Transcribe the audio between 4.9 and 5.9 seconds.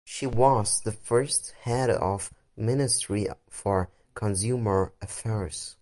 Affairs.